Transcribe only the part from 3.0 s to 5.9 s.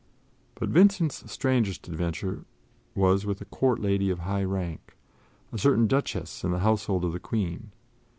with a Court lady of high rank, a certain